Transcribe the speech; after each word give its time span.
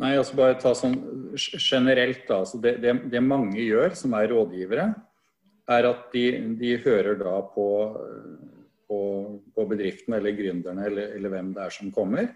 Nei, 0.00 0.14
altså 0.16 0.38
bare 0.38 0.56
ta 0.60 0.72
sånn 0.76 0.94
generelt 1.36 2.22
da, 2.28 2.38
altså 2.42 2.60
det, 2.64 2.78
det, 2.80 2.94
det, 3.12 3.20
mange 3.20 3.60
gjør 3.60 3.92
som 3.98 4.14
er 4.16 4.30
rådgivere, 4.32 4.86
er 5.72 5.88
at 5.88 6.06
de, 6.14 6.24
de 6.58 6.70
hører 6.80 7.18
da 7.20 7.34
på, 7.52 7.66
på, 8.88 9.00
på 9.52 9.66
bedriftene 9.68 10.16
eller 10.16 10.38
gründerne 10.38 10.86
eller, 10.88 11.12
eller, 11.18 11.34
hvem 11.34 11.52
det 11.56 11.66
er 11.66 11.76
som 11.76 11.92
kommer. 11.92 12.30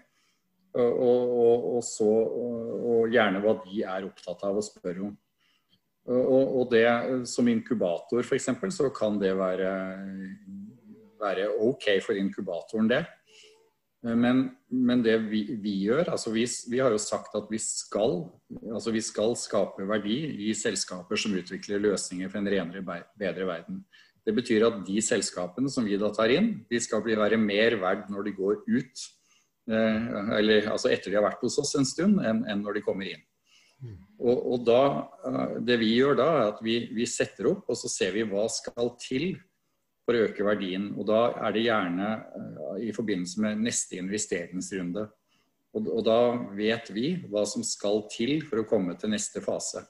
Og, 0.77 1.01
og, 1.01 1.65
og, 1.73 1.81
så, 1.85 2.05
og, 2.05 3.07
gjerne 3.09 3.41
hva 3.41 3.55
de 3.63 3.81
er 3.81 4.05
opptatt 4.05 4.45
av 4.45 4.59
å 4.59 4.65
spørre 4.65 5.07
om. 5.07 5.15
Og, 6.07 6.61
det 6.71 6.85
som 7.27 7.47
inkubator 7.51 8.21
f.eks. 8.21 8.51
så 8.71 8.91
kan 8.95 9.17
det 9.19 9.33
være, 9.35 9.71
være 11.19 11.49
OK 11.65 11.89
for 12.05 12.19
inkubatoren, 12.19 12.87
det. 12.93 13.01
Men, 14.05 14.43
men 14.69 15.01
det 15.01 15.15
vi, 15.25 15.41
vi, 15.57 15.73
gjør 15.87 16.11
altså 16.13 16.29
vi, 16.29 16.43
vi, 16.69 16.77
har 16.83 16.93
jo 16.93 16.99
sagt 17.01 17.33
at 17.35 17.47
vi 17.49 17.57
skal, 17.61 18.19
altså 18.69 18.93
vi 18.93 19.01
skal 19.01 19.33
skape 19.39 19.87
verdi 19.89 20.19
i 20.47 20.53
selskaper 20.55 21.17
som 21.17 21.33
utvikler 21.35 21.81
løsninger 21.81 22.29
for 22.29 22.39
en 22.39 22.51
renere, 22.51 22.83
bedre 23.17 23.47
verden. 23.49 23.81
Det 24.27 24.35
betyr 24.37 24.67
at 24.67 24.81
de 24.85 25.01
selskapene 25.01 25.71
som 25.71 25.87
vi 25.87 25.97
da 25.97 26.11
tar 26.13 26.33
inn, 26.35 26.51
de 26.69 26.81
skal 26.83 27.01
bli 27.03 27.17
være 27.17 27.39
mer 27.41 27.79
verd 27.81 28.09
når 28.11 28.27
de 28.27 28.35
går 28.37 28.61
ut. 28.67 29.05
Eh, 29.71 30.09
eller 30.37 30.69
altså 30.71 30.91
etter 30.93 31.11
de 31.11 31.17
har 31.17 31.25
vært 31.25 31.43
hos 31.47 31.57
oss 31.63 31.73
en 31.79 31.87
stund, 31.87 32.21
enn, 32.21 32.43
en 32.47 32.61
når 32.63 32.77
de 32.77 32.85
kommer 32.85 33.09
inn. 33.15 33.23
Og, 34.17 34.37
og 34.53 34.65
da, 34.67 34.81
eh, 35.29 35.57
Det 35.65 35.77
vi 35.81 35.93
gjør 35.95 36.19
da, 36.19 36.27
er 36.35 36.51
at 36.53 36.61
vi, 36.65 36.79
vi 36.93 37.07
setter 37.09 37.49
opp, 37.53 37.65
og 37.69 37.79
så 37.79 37.89
ser 37.91 38.13
vi 38.15 38.27
hva 38.27 38.45
skal 38.51 38.93
til 39.01 39.31
for 40.07 40.15
å 40.15 40.23
øke 40.29 40.45
verdien. 40.47 40.93
Og 40.95 41.09
da 41.09 41.21
er 41.43 41.53
det 41.55 41.65
gjerne 41.65 42.11
uh, 42.15 42.77
i 42.79 42.93
forbindelse 42.95 43.43
med 43.43 43.65
neste 43.67 43.99
investeringsrunde. 43.99 45.03
Og, 45.77 45.99
da 46.07 46.21
vet 46.55 46.87
vi 46.95 47.11
hva 47.27 47.43
som 47.45 47.61
skal 47.67 48.05
til 48.09 48.39
for 48.47 48.63
å 48.63 48.69
komme 48.69 48.95
til 48.97 49.11
neste 49.11 49.43
fase. 49.43 49.83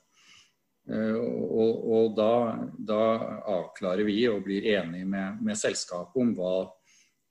Uh, 0.89 1.21
og, 1.21 1.85
og 1.85 2.17
da, 2.17 2.31
da, 2.73 3.03
avklarer 3.59 4.07
vi 4.07 4.23
og 4.31 4.41
blir 4.47 4.65
enige 4.73 5.05
med, 5.05 5.37
med 5.45 5.59
selskapet 5.59 6.17
om 6.23 6.33
hva, 6.33 6.55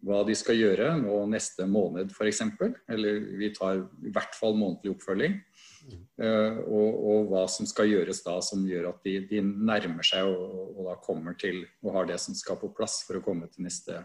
hva, 0.06 0.22
de 0.28 0.36
skal 0.38 0.60
gjøre 0.60 0.92
nå 1.02 1.24
neste 1.32 1.66
måned 1.66 2.14
f.eks. 2.14 2.44
Eller 2.86 3.18
vi 3.40 3.50
tar 3.56 3.82
i 3.82 4.14
hvert 4.14 4.38
fall 4.38 4.54
månedlig 4.54 4.94
oppfølging. 4.94 5.40
Uh, 5.86 6.58
og, 6.66 6.88
og, 6.96 7.26
hva 7.30 7.44
som 7.50 7.68
skal 7.68 7.90
gjøres 7.90 8.22
da, 8.24 8.38
som 8.42 8.64
gjør 8.66 8.88
at 8.90 9.04
de, 9.06 9.18
de 9.28 9.42
nærmer 9.44 10.06
seg 10.06 10.26
og, 10.26 10.72
og, 10.72 10.82
da 10.88 10.96
kommer 11.04 11.36
til 11.38 11.60
og 11.84 11.92
har 11.94 12.08
det 12.08 12.16
som 12.22 12.34
skal 12.34 12.58
på 12.60 12.72
plass 12.74 13.02
for 13.06 13.20
å 13.20 13.24
komme 13.24 13.46
til 13.52 13.66
neste, 13.66 14.00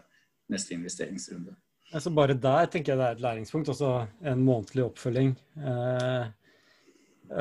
neste 0.52 0.76
investeringsrunde. 0.76 1.56
Altså 1.92 2.12
bare 2.14 2.36
der 2.38 2.68
tenker 2.72 2.92
jeg 2.92 3.00
det 3.00 3.08
er 3.08 3.16
et 3.18 3.24
læringspunkt, 3.24 3.68
altså 3.72 4.06
en 4.24 4.44
månedlig 4.46 4.84
oppfølging. 4.86 5.34
Eh, 5.60 6.22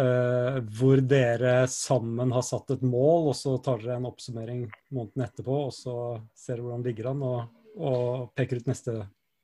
eh, 0.04 0.58
hvor 0.80 1.04
dere 1.08 1.54
sammen 1.72 2.34
har 2.36 2.44
satt 2.44 2.74
et 2.76 2.84
mål, 2.84 3.30
og 3.32 3.38
så 3.40 3.56
tar 3.64 3.80
dere 3.84 4.00
en 4.02 4.10
oppsummering 4.10 4.66
måneden 4.92 5.24
etterpå, 5.28 5.62
og 5.70 5.72
så 5.76 5.96
ser 6.36 6.58
dere 6.58 6.66
hvordan 6.66 6.84
det 6.84 6.92
ligger 6.92 7.12
an, 7.14 7.24
og, 7.30 7.62
og 7.80 8.34
peker 8.36 8.60
ut 8.60 8.68
neste 8.72 8.98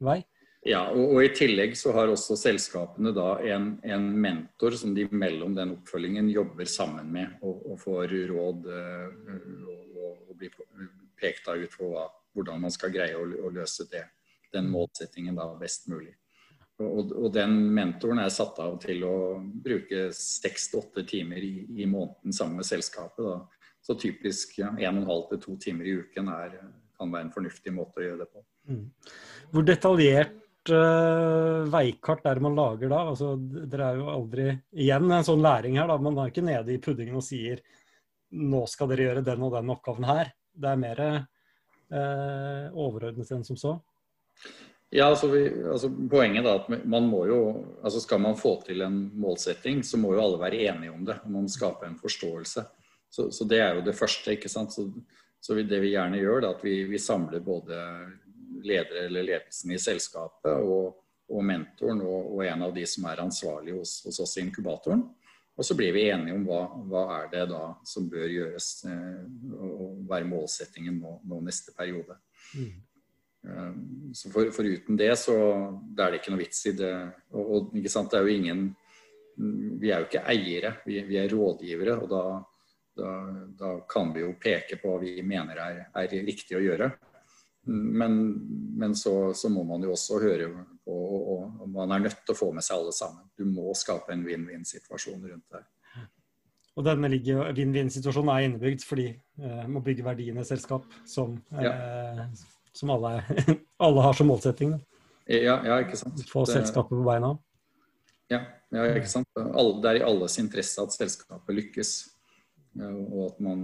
vei. 0.04 0.20
Ja, 0.68 0.82
og, 0.92 1.14
og, 1.14 1.22
I 1.24 1.32
tillegg 1.32 1.78
så 1.80 1.94
har 1.96 2.12
også 2.12 2.36
selskapene 2.40 3.14
da 3.16 3.38
en, 3.54 3.70
en, 3.88 4.08
mentor 4.20 4.76
som 4.76 4.92
de 4.96 5.06
mellom 5.16 5.54
den 5.56 5.72
oppfølgingen 5.78 6.28
jobber 6.34 6.68
sammen 6.68 7.08
med 7.14 7.38
og, 7.40 7.62
og 7.72 7.78
får 7.80 8.16
råd 8.34 8.68
uh, 8.68 9.36
og, 9.72 10.08
og, 10.28 10.34
blir 10.38 10.52
pekt 11.18 11.48
ut 11.48 11.78
på 11.78 11.92
hva, 11.94 12.04
hvordan 12.36 12.66
man 12.66 12.74
skal 12.74 12.92
greie 12.92 13.16
å, 13.16 13.24
å, 13.48 13.52
løse 13.56 13.88
det, 13.94 14.04
den 14.54 14.68
målsettingen 14.74 15.38
da 15.40 15.48
best 15.60 15.88
mulig. 15.92 16.12
Og, 16.84 17.32
Den 17.34 17.56
mentoren 17.74 18.20
er 18.22 18.30
satt 18.30 18.60
av 18.62 18.76
til 18.84 19.02
å 19.08 19.16
bruke 19.40 20.12
seks 20.14 20.68
til 20.70 20.84
åtte 20.84 21.06
timer 21.10 21.42
i, 21.42 21.64
i, 21.80 21.88
måneden 21.90 22.36
sammen 22.36 22.60
med 22.60 22.68
selskapet. 22.68 23.24
Da. 23.24 23.72
Så 23.82 23.96
typisk 23.98 24.60
ja, 24.60 24.74
en 24.76 25.00
og 25.00 25.02
en 25.02 25.10
halv 25.10 25.24
til 25.32 25.42
to 25.48 25.56
timer 25.64 25.88
i 25.88 25.96
uken 26.04 26.30
er, 26.36 26.60
kan 27.00 27.16
være 27.16 27.30
en 27.30 27.34
fornuftig 27.34 27.74
måte 27.74 28.04
å 28.04 28.06
gjøre 28.06 28.22
det 28.26 28.30
på. 28.36 28.46
Mm. 28.68 28.84
Hvor 29.56 29.66
detaljert 29.66 30.36
uh, 30.74 31.66
veikart 31.72 32.24
der 32.26 32.42
man 32.44 32.56
lager 32.58 32.92
da? 32.92 33.02
Altså, 33.12 33.34
dere 33.40 33.92
er 33.92 34.00
jo 34.00 34.08
aldri 34.14 34.48
igjen 34.76 35.12
en 35.12 35.26
sånn 35.26 35.44
læring 35.44 35.80
her. 35.80 35.90
da, 35.90 35.98
Man 36.02 36.18
er 36.22 36.32
ikke 36.32 36.46
nede 36.46 36.74
i 36.76 36.82
puddingen 36.84 37.20
og 37.20 37.26
sier 37.26 37.64
nå 38.38 38.66
skal 38.68 38.90
dere 38.92 39.06
gjøre 39.08 39.26
den 39.26 39.44
og 39.46 39.54
den 39.56 39.72
oppgaven 39.72 40.08
her. 40.08 40.32
Det 40.58 40.72
er 40.72 40.82
mer 40.82 41.04
uh, 41.08 42.66
overordnet 42.74 43.32
enn 43.32 43.46
som 43.48 43.60
så. 43.60 43.78
Ja, 44.90 45.10
altså, 45.10 45.28
vi, 45.28 45.44
altså 45.68 45.90
Poenget 46.10 46.46
da, 46.48 46.56
at 46.62 46.86
man 46.88 47.10
må 47.12 47.26
jo, 47.28 47.40
altså 47.84 48.00
skal 48.00 48.22
man 48.24 48.38
få 48.40 48.56
til 48.64 48.86
en 48.86 49.02
målsetting, 49.20 49.82
så 49.84 50.00
må 50.00 50.14
jo 50.16 50.24
alle 50.24 50.40
være 50.40 50.62
enige 50.70 50.94
om 50.94 51.04
det. 51.08 51.20
og 51.26 51.34
Man 51.34 51.50
skaper 51.52 51.82
skape 51.82 51.90
en 51.90 52.00
forståelse. 52.00 52.64
Så, 53.10 53.30
så 53.32 53.48
det 53.48 53.60
er 53.64 53.76
jo 53.76 53.84
det 53.88 53.96
første. 53.98 54.32
ikke 54.36 54.52
sant? 54.52 54.76
Så, 54.76 54.88
så 55.44 55.56
det 55.60 55.82
vi 55.84 55.94
gjerne 55.94 56.22
gjør, 56.22 56.42
er 56.42 56.50
at 56.54 56.64
vi, 56.64 56.80
vi 56.88 57.00
samler 57.00 57.44
både 57.44 57.82
ledere 58.64 59.06
eller 59.06 59.26
ledelsen 59.28 59.74
i 59.76 59.80
selskapet 59.82 60.64
og, 60.64 60.98
og 61.30 61.46
mentoren 61.46 62.02
og, 62.06 62.34
og, 62.34 62.42
en 62.46 62.66
av 62.68 62.74
de 62.76 62.86
som 62.88 63.08
er 63.10 63.24
ansvarlig 63.24 63.76
hos, 63.78 64.00
hos, 64.06 64.20
oss 64.24 64.38
i 64.38 64.46
inkubatoren. 64.46 65.04
Og 65.58 65.66
så 65.66 65.74
blir 65.74 65.94
vi 65.96 66.06
enige 66.12 66.36
om 66.38 66.44
hva, 66.46 66.64
hva 66.86 67.04
er 67.16 67.32
det 67.32 67.46
da 67.50 67.62
som 67.88 68.10
bør 68.12 68.28
gjøres 68.30 68.68
eh, 68.86 69.24
og 69.58 70.04
være 70.10 70.30
målsettingen 70.30 71.00
nå, 71.02 71.16
nå 71.26 71.40
neste 71.48 71.74
periode. 71.78 72.20
Mm. 72.54 72.76
Um, 73.48 74.12
så 74.14 74.30
for, 74.34 74.52
Foruten 74.52 74.98
det 75.00 75.14
så 75.22 75.34
det 75.96 76.04
er 76.04 76.12
det 76.12 76.20
ikke 76.20 76.34
noe 76.34 76.44
vits 76.44 76.62
i 76.70 76.76
det. 76.78 76.94
Og, 77.34 77.48
og 77.48 77.80
ikke 77.80 77.94
sant, 77.94 78.12
det 78.12 78.20
er 78.20 78.28
jo 78.28 78.38
ingen 78.38 78.68
Vi 79.38 79.92
er 79.94 80.02
jo 80.02 80.08
ikke 80.08 80.24
eiere, 80.34 80.72
vi, 80.86 81.02
vi 81.06 81.18
er 81.22 81.30
rådgivere. 81.30 81.98
og 82.02 82.10
da, 82.10 82.22
da, 82.98 83.12
da, 83.60 83.74
kan 83.90 84.10
vi 84.14 84.24
jo 84.24 84.32
peke 84.42 84.80
på 84.82 84.90
hva 84.90 85.02
vi 85.02 85.22
mener 85.22 85.60
er, 85.62 85.84
er 85.94 86.16
riktig 86.26 86.58
å 86.58 86.64
gjøre. 86.64 86.90
Men, 87.68 88.14
men 88.80 88.96
så, 88.96 89.34
så, 89.36 89.50
må 89.52 89.64
man 89.68 89.84
jo 89.84 89.92
også 89.92 90.20
høre 90.24 90.48
på, 90.86 90.94
og, 90.94 91.32
og 91.62 91.72
man 91.74 91.92
er 91.92 92.06
nødt 92.06 92.22
til 92.24 92.36
å 92.36 92.38
få 92.38 92.52
med 92.56 92.64
seg 92.64 92.80
alle 92.80 92.94
sammen. 92.96 93.26
Du 93.36 93.44
må 93.50 93.74
skape 93.76 94.14
en 94.16 94.24
vinn-vinn-situasjon 94.28 95.26
rundt 95.28 95.56
det. 95.56 95.64
Og 96.78 96.86
denne 96.86 97.10
vinn-vinn-situasjonen 97.10 98.32
er 98.32 98.46
innebygd 98.46 98.86
fordi 98.86 99.08
eh, 99.10 99.64
man 99.66 99.84
bygger 99.84 100.06
verdiene 100.06 100.46
i 100.46 100.48
selskap 100.48 100.86
som, 101.10 101.34
ja. 101.58 101.74
eh, 101.74 102.22
som 102.78 102.94
alle, 102.94 103.18
alle, 103.88 104.06
har 104.06 104.18
som 104.18 104.30
målsetting. 104.30 104.78
Ja, 105.28 105.58
ja, 105.66 105.82
ikke 105.84 105.98
sant. 106.00 106.22
Få 106.30 106.46
selskapet 106.48 106.94
på 106.94 107.04
beina. 107.04 107.34
Ja, 108.32 108.44
ja, 108.72 108.86
ikke 108.94 109.10
sant. 109.10 109.28
Det 109.36 109.90
er 109.90 110.00
i 110.00 110.06
alles 110.06 110.38
interesse 110.40 110.84
at 110.84 110.96
selskapet 110.96 111.56
lykkes, 111.56 111.94
og 112.78 113.22
at 113.26 113.42
man 113.44 113.64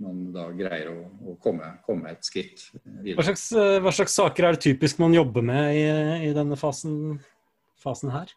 man 0.00 0.20
da 0.34 0.46
greier 0.56 0.90
å, 0.92 0.98
å 1.30 1.36
komme, 1.42 1.74
komme, 1.86 2.14
et 2.14 2.26
skritt 2.26 2.66
videre. 2.72 3.18
Hva 3.18 3.26
slags, 3.28 3.46
eh, 3.52 3.78
hva 3.84 3.92
slags, 3.94 4.16
saker 4.16 4.46
er 4.46 4.56
det 4.56 4.64
typisk 4.64 5.00
man 5.02 5.16
jobber 5.16 5.44
med 5.46 5.76
i, 5.76 5.84
i 6.28 6.30
denne 6.36 6.58
fasen, 6.60 7.18
fasen, 7.80 8.12
her? 8.14 8.32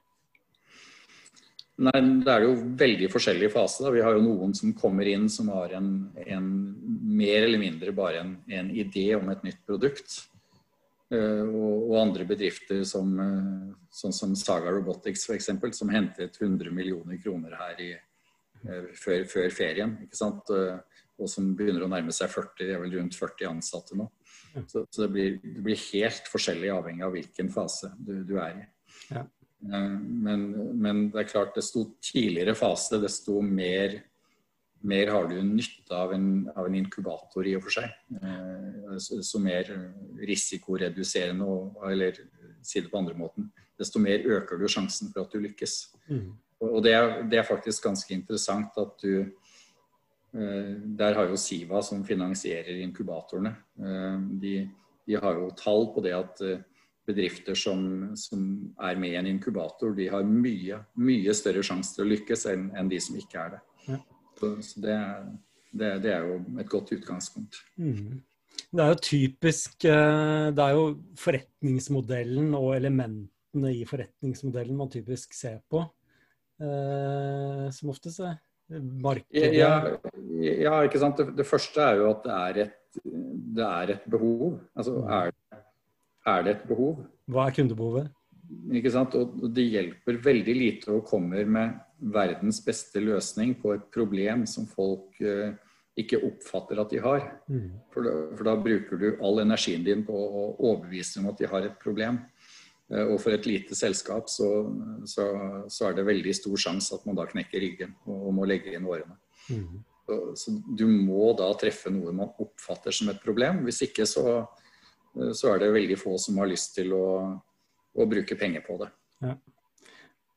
Nei, 1.84 2.01
Det 2.24 2.34
er 2.34 2.46
jo 2.46 2.53
veldig 2.79 3.09
forskjellige 3.12 3.53
faser. 3.56 3.90
Vi 3.96 4.03
har 4.06 4.18
jo 4.18 4.25
noen 4.25 4.53
som 4.57 4.75
kommer 4.78 5.07
inn 5.09 5.25
som 5.31 5.50
har 5.56 5.74
en, 5.79 5.90
en 6.22 6.51
mer 7.18 7.47
eller 7.47 7.62
mindre 7.62 7.95
bare 7.95 8.22
en, 8.22 8.38
en, 8.47 8.69
idé 8.69 9.09
om 9.18 9.31
et 9.34 9.44
nytt 9.47 9.63
produkt. 9.66 10.22
Uh, 11.13 11.44
og, 11.45 11.74
og, 11.91 11.97
andre 12.00 12.25
bedrifter 12.25 12.80
som, 12.90 13.12
uh, 13.19 13.74
sånn 13.94 14.16
som 14.16 14.31
Saga 14.40 14.72
Robotics 14.74 15.28
f.eks., 15.30 15.51
som 15.78 15.91
hentet 15.94 16.40
100 16.41 16.74
millioner 16.74 17.19
kroner 17.22 17.53
her 17.59 17.81
i, 17.84 17.91
før, 18.95 19.25
før, 19.30 19.50
ferien. 19.53 19.97
ikke 20.06 20.18
sant? 20.18 20.50
Og 21.22 21.29
som 21.29 21.51
begynner 21.57 21.85
å 21.85 21.91
nærme 21.91 22.13
seg 22.16 22.31
40, 22.31 22.56
det 22.63 22.75
er 22.75 22.81
vel 22.81 22.96
rundt 22.97 23.18
40 23.18 23.50
ansatte 23.51 23.97
nå. 23.97 24.07
Så, 24.69 24.84
så 24.90 25.06
det, 25.06 25.09
blir, 25.13 25.38
det, 25.41 25.62
blir, 25.66 25.79
helt 25.94 26.28
forskjellig 26.29 26.69
avhengig 26.74 27.06
av 27.06 27.13
hvilken 27.16 27.50
fase 27.53 27.90
du, 27.97 28.19
du 28.28 28.35
er 28.41 28.59
i. 28.62 28.66
Ja. 29.09 29.24
Eh, 29.71 29.94
men, 30.00 30.48
men, 30.77 31.06
det 31.13 31.24
er 31.24 31.30
klart, 31.31 31.56
desto 31.57 31.88
tidligere 32.04 32.56
fase, 32.57 33.00
desto 33.01 33.39
mer, 33.42 33.98
mer 34.86 35.13
har 35.15 35.30
du 35.31 35.39
nytte 35.48 35.98
av 35.98 36.13
en, 36.13 36.27
av 36.54 36.68
en, 36.68 36.77
inkubator 36.77 37.50
i 37.50 37.56
og 37.57 37.66
for 37.66 37.80
seg. 37.80 37.98
Eh, 38.19 38.95
så, 39.01 39.24
så 39.25 39.42
mer 39.42 39.69
risikoreduserende, 40.21 41.50
eller 41.89 42.21
si 42.63 42.81
det 42.81 42.92
på 42.92 43.01
andre 43.01 43.18
måten, 43.18 43.50
desto 43.80 44.01
mer 44.01 44.25
øker 44.38 44.59
du 44.59 44.69
sjansen 44.69 45.09
for 45.13 45.25
at 45.25 45.33
du 45.33 45.42
lykkes. 45.44 45.77
Mm. 46.09 46.30
Og 46.63 46.83
det 46.86 46.94
er, 46.95 47.24
det 47.27 47.42
er 47.42 47.48
faktisk 47.48 47.89
ganske 47.89 48.13
interessant 48.16 48.77
at 48.80 49.01
du 49.04 49.33
der 50.33 51.13
har 51.13 51.30
jo 51.30 51.38
Siva, 51.38 51.81
som 51.85 52.01
finansierer 52.06 52.81
inkubatorene, 52.81 53.53
eh, 53.77 54.15
de, 54.41 54.53
de 55.06 55.19
har 55.21 55.38
jo 55.38 55.51
tall 55.59 55.91
på 55.94 56.01
det 56.01 56.13
at 56.18 56.41
eh, 56.41 56.63
bedrifter 57.06 57.57
som, 57.59 57.83
som, 58.18 58.47
er 58.81 58.97
med 58.97 59.13
i 59.13 59.19
en 59.19 59.30
inkubator, 59.30 59.94
de 59.94 60.07
har 60.09 60.25
mye, 60.25 60.80
mye 60.97 61.35
større 61.38 61.62
sjanse 61.65 61.94
til 61.94 62.06
å 62.06 62.09
lykkes 62.09 62.47
enn, 62.50 62.69
en 62.80 62.89
de 62.89 63.01
som 63.03 63.18
ikke 63.19 63.41
er 63.45 63.56
det. 63.57 63.63
Ja. 63.91 64.00
Så, 64.39 64.53
så 64.65 64.83
det, 64.85 65.00
det, 65.71 65.89
det, 66.06 66.13
er 66.15 66.30
jo 66.30 66.39
et 66.63 66.71
godt 66.71 66.95
utgangspunkt. 66.95 67.59
Mm. 67.77 68.21
Det 68.74 68.81
er 68.81 68.89
jo 68.89 69.01
typisk 69.06 69.85
Det 69.85 70.63
er 70.63 70.71
jo 70.74 70.85
forretningsmodellen 71.19 72.53
og 72.57 72.71
elementene 72.77 73.74
i 73.75 73.83
forretningsmodellen 73.85 74.77
man 74.77 74.89
typisk 74.94 75.35
ser 75.38 75.59
på. 75.69 75.83
eh, 76.63 77.69
som 77.71 77.89
oftest. 77.89 78.18
det. 78.19 78.38
Markedet 78.69 79.54
ja, 79.57 79.74
ja, 80.63 80.77
ikke 80.88 81.01
sant. 81.01 81.19
Det, 81.19 81.36
det, 81.38 81.45
første 81.48 81.83
er 81.83 82.00
jo 82.00 82.10
at 82.10 82.24
det 82.25 82.36
er 82.39 82.60
et, 82.63 82.77
det 83.04 83.65
er 83.68 83.95
et 83.98 84.06
behov. 84.10 84.60
Altså 84.74 84.95
mm. 84.98 85.13
er 85.18 85.33
det, 85.33 85.63
er 86.33 86.45
det 86.45 86.54
et 86.56 86.68
behov? 86.69 87.01
Hva 87.31 87.48
er 87.48 87.57
kundebehovet? 87.57 88.12
Ikke 88.75 88.92
sant? 88.94 89.15
Og 89.19 89.50
det 89.54 89.65
hjelper 89.68 90.21
veldig 90.24 90.56
lite 90.57 90.94
å 90.94 91.04
komme 91.06 91.44
med 91.45 91.77
verdens 92.13 92.60
beste 92.65 93.01
løsning 93.04 93.56
på 93.62 93.75
et 93.75 93.86
problem 93.94 94.44
som 94.50 94.68
folk 94.69 95.21
uh, 95.24 95.54
ikke 96.00 96.19
oppfatter 96.25 96.81
at 96.81 96.92
de 96.94 97.01
har. 97.04 97.27
Mm. 97.48 97.69
For, 97.94 98.06
da, 98.06 98.13
for, 98.33 98.48
da, 98.50 98.56
bruker 98.66 99.00
du 99.00 99.07
all 99.24 99.44
energien 99.44 99.86
din 99.86 100.04
på 100.07 100.13
å 100.13 100.45
overbevise 100.56 101.19
dem 101.19 101.30
at 101.31 101.39
de 101.42 101.50
har 101.50 101.68
et 101.68 101.77
problem. 101.83 102.19
Uh, 102.91 103.13
og 103.13 103.18
for 103.24 103.35
et 103.35 103.47
lite 103.47 103.77
selskap 103.77 104.27
så, 104.31 104.50
så, 105.07 105.27
så, 105.71 105.88
er 105.88 105.97
det 105.97 106.07
veldig 106.09 106.35
stor 106.35 106.59
sjanse 106.68 106.97
at 106.97 107.07
man 107.07 107.18
da 107.19 107.27
knekker 107.30 107.63
ryggen 107.63 107.95
og, 108.03 108.18
og 108.30 108.35
må 108.41 108.50
legge 108.50 108.74
inn 108.75 108.89
årene. 108.89 109.15
Mm. 109.47 109.80
Så, 110.03 110.19
så, 110.39 110.57
du 110.68 110.83
må 110.91 111.31
da 111.39 111.47
treffe 111.59 111.94
noe 111.94 112.12
man 112.12 112.35
oppfatter 112.44 112.95
som 112.95 113.13
et 113.13 113.24
problem. 113.24 113.63
Hvis 113.68 113.85
ikke 113.88 114.07
så, 114.09 114.44
så 115.15 115.53
er 115.53 115.63
det 115.63 115.74
veldig 115.77 115.97
få 116.01 116.18
som 116.19 116.41
har 116.44 116.51
lyst 116.51 116.75
til 116.75 116.91
å 116.97 117.07
å 117.94 118.07
bruke 118.09 118.38
penger 118.39 118.63
på 118.65 118.77
det. 118.81 118.89
Ja. 119.24 119.35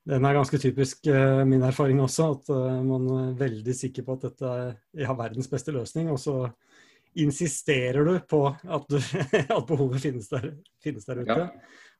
Den 0.06 0.26
er 0.28 0.36
ganske 0.36 0.58
typisk 0.62 1.08
uh, 1.10 1.42
min 1.48 1.64
erfaring 1.66 1.98
også, 2.02 2.28
at 2.36 2.50
man 2.86 3.08
er 3.16 3.32
veldig 3.40 3.74
sikker 3.74 4.06
på 4.06 4.14
at 4.14 4.28
dette 4.28 4.52
er 4.52 4.68
ja, 5.02 5.16
verdens 5.18 5.50
beste 5.50 5.74
løsning, 5.74 6.12
og 6.12 6.20
så 6.22 6.36
insisterer 7.22 8.04
du 8.04 8.14
på 8.28 8.42
at, 8.50 8.88
du, 8.90 8.98
at 9.56 9.68
behovet 9.68 10.02
finnes 10.02 10.28
der, 10.32 10.50
finnes 10.82 11.08
der 11.08 11.22
ute. 11.22 11.38
Ja. 11.44 11.46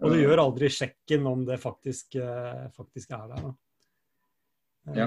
Og 0.04 0.12
du 0.12 0.20
gjør 0.20 0.42
aldri 0.42 0.68
sjekken 0.72 1.24
om 1.28 1.46
det 1.48 1.56
faktisk, 1.62 2.18
uh, 2.20 2.66
faktisk 2.76 3.14
er 3.16 3.30
der. 3.32 3.46
Da. 3.46 3.54
Ja. 4.96 5.06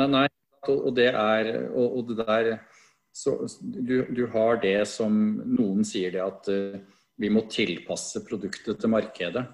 Nei, 0.00 0.08
nei, 0.10 0.24
og 0.72 0.94
det 0.96 1.10
er 1.12 1.50
og, 1.68 2.00
og 2.00 2.08
det 2.08 2.24
der 2.24 2.54
så 3.14 3.36
du, 3.60 4.00
du, 4.10 4.24
har 4.32 4.58
det 4.58 4.80
som 4.90 5.14
noen 5.46 5.84
sier 5.86 6.10
det 6.10 6.22
at 6.24 6.48
vi 7.20 7.30
må 7.30 7.44
tilpasse 7.46 8.24
produktet 8.26 8.80
til 8.80 8.90
markedet. 8.90 9.44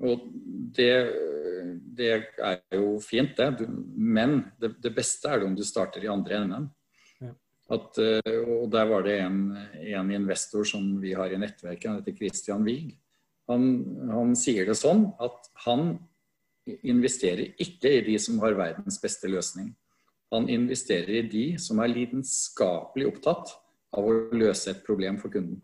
Og 0.00 0.24
det, 0.74 0.94
det, 1.98 2.08
er 2.40 2.62
jo 2.78 2.96
fint, 3.04 3.36
det. 3.36 3.68
Men 3.94 4.40
det, 4.60 4.74
det, 4.82 4.94
beste 4.96 5.30
er 5.30 5.42
det 5.42 5.50
om 5.50 5.58
du 5.58 5.64
starter 5.66 6.04
i 6.04 6.10
andre 6.10 6.40
enden. 6.40 6.70
At, 7.72 7.96
eh, 7.96 8.40
og 8.44 8.68
der 8.72 8.84
var 8.90 9.06
det 9.06 9.14
en, 9.22 9.38
en, 9.80 10.10
investor 10.12 10.66
som 10.68 10.84
vi 11.00 11.14
har 11.16 11.32
i 11.32 11.38
nettverket, 11.40 11.86
han 11.88 12.02
heter 12.02 12.16
Christian 12.18 12.64
Wiig. 12.66 12.92
Han, 13.48 13.64
han, 14.12 14.34
sier 14.36 14.68
det 14.68 14.76
sånn 14.76 15.06
at 15.20 15.48
han 15.64 15.94
investerer 16.84 17.56
ikke 17.60 17.92
i 17.98 18.04
de 18.04 18.18
som 18.20 18.40
har 18.44 18.56
verdens 18.56 19.00
beste 19.00 19.28
løsning. 19.32 19.72
Han 20.32 20.48
investerer 20.52 21.20
i 21.20 21.28
de 21.28 21.44
som 21.60 21.80
er 21.80 21.92
lidenskapelig 21.92 23.08
opptatt 23.12 23.54
av 23.94 24.08
å 24.08 24.14
løse 24.34 24.72
et 24.72 24.84
problem 24.84 25.20
for 25.20 25.32
kunden. 25.32 25.60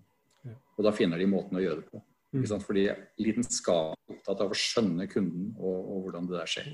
Og 0.76 0.86
da 0.86 0.92
finner 0.96 1.20
de 1.20 1.28
måten 1.28 1.58
å 1.58 1.62
gjøre 1.64 1.82
det 1.82 1.90
på. 1.92 2.00
Ikke 2.36 2.48
sant? 2.52 2.68
de 2.76 2.84
er 2.92 3.00
lidenskapelig 3.20 4.16
opptatt 4.16 4.44
av 4.44 4.52
å 4.52 4.56
skjønne 4.56 5.08
kunden 5.10 5.50
og, 5.58 5.78
og 5.80 6.04
hvordan 6.06 6.28
det 6.30 6.38
der 6.38 6.52
skjer. 6.52 6.68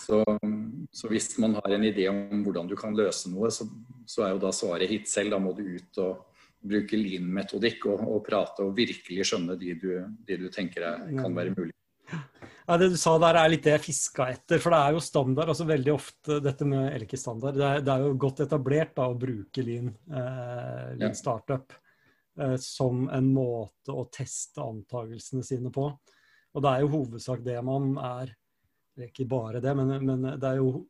Så, 0.00 0.20
så, 0.92 1.08
hvis 1.12 1.34
man 1.42 1.56
har 1.58 1.74
en 1.76 1.86
idé 1.86 2.08
om 2.10 2.42
hvordan 2.44 2.68
du 2.70 2.76
kan 2.78 2.96
løse 2.96 3.30
noe, 3.32 3.50
så, 3.54 3.66
så 4.06 4.26
er 4.26 4.34
jo 4.34 4.42
da 4.42 4.52
svaret 4.54 4.90
hit 4.90 5.10
selv. 5.10 5.34
Da 5.34 5.40
må 5.42 5.54
du 5.56 5.64
ut 5.76 6.00
og 6.02 6.24
bruke 6.64 6.98
lean-metodikk 6.98 7.86
og, 7.92 8.04
og, 8.08 8.20
prate 8.26 8.64
og 8.64 8.74
virkelig 8.76 9.28
skjønne 9.28 9.58
de 9.60 9.74
du, 9.78 9.88
de 10.26 10.38
du 10.40 10.48
tenker 10.52 10.86
er, 10.88 11.08
kan 11.18 11.36
være 11.36 11.54
mulig. 11.56 11.74
Ja, 12.64 12.78
Det 12.80 12.90
du 12.94 12.96
sa 12.96 13.18
der 13.20 13.36
er 13.36 13.50
litt 13.52 13.64
det 13.66 13.74
jeg 13.74 13.84
fiska 13.84 14.30
etter. 14.32 14.60
For 14.62 14.72
det 14.72 14.80
er 14.80 14.96
jo 14.96 15.04
standard. 15.04 15.52
altså 15.52 15.66
veldig 15.68 15.92
ofte 15.92 16.40
dette 16.40 16.66
med 16.68 16.86
Eller 16.88 17.06
ikke 17.06 17.20
standard, 17.20 17.58
det 17.60 17.66
er, 17.68 17.84
det 17.84 17.94
er 17.94 18.06
jo 18.06 18.18
godt 18.24 18.44
etablert 18.46 18.94
da 18.96 19.08
å 19.10 19.18
bruke 19.18 19.64
lean, 19.64 19.92
eh, 20.08 20.94
lean 21.00 21.16
startup. 21.18 21.74
Eh, 22.40 22.56
som 22.58 23.04
en 23.14 23.28
måte 23.30 23.94
å 23.94 24.08
teste 24.10 24.62
antakelsene 24.64 25.44
sine 25.46 25.70
på. 25.74 25.86
Og 26.54 26.62
det 26.64 26.70
er 26.70 26.82
jo 26.82 26.90
hovedsak 26.96 27.44
det 27.46 27.60
man 27.66 27.94
er 27.98 28.32
Ikke 29.02 29.26
bare 29.26 29.60
det, 29.62 29.74
men, 29.74 29.94
men 30.06 30.26
det 30.38 30.48
er 30.48 30.60
jo 30.60 30.84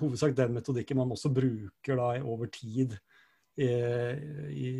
hovedsak 0.00 0.36
den 0.38 0.54
metodikken 0.54 1.00
man 1.00 1.12
også 1.12 1.32
bruker 1.34 1.98
da 1.98 2.12
over 2.22 2.48
tid 2.52 2.94
i, 3.60 3.68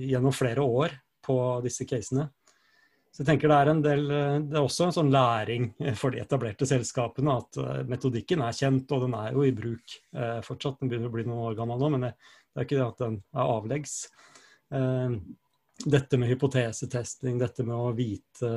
gjennom 0.09 0.33
flere 0.33 0.65
år 0.65 0.95
på 1.27 1.37
disse 1.65 1.85
casene. 1.89 2.29
Så 3.11 3.25
jeg 3.25 3.33
tenker 3.33 3.51
Det 3.51 3.57
er 3.59 3.69
en 3.73 3.83
del, 3.83 4.05
det 4.47 4.57
er 4.57 4.63
også 4.63 4.87
en 4.87 4.95
sånn 4.95 5.11
læring 5.11 5.73
for 5.99 6.15
de 6.15 6.21
etablerte 6.23 6.69
selskapene 6.69 7.35
at 7.43 7.59
eh, 7.59 7.81
metodikken 7.91 8.45
er 8.47 8.55
kjent, 8.55 8.93
og 8.95 9.03
den 9.05 9.17
er 9.19 9.33
jo 9.35 9.43
i 9.47 9.55
bruk 9.55 9.97
eh, 10.15 10.39
fortsatt. 10.47 10.79
Den 10.79 10.93
begynner 10.93 11.11
å 11.11 11.17
bli 11.17 11.25
noen 11.27 11.49
år 11.49 11.57
gammel 11.59 11.83
nå, 11.83 11.89
men 11.97 12.07
det, 12.07 12.13
det 12.55 12.63
er 12.63 12.69
ikke 12.69 12.79
det 12.79 12.87
at 12.87 13.03
den 13.03 13.17
er 13.35 13.51
avleggs. 13.57 13.97
Eh, 14.79 15.17
dette 15.91 16.21
med 16.21 16.31
hypotesetesting, 16.31 17.41
dette 17.41 17.67
med 17.67 17.75
å 17.75 17.91
vite 17.99 18.53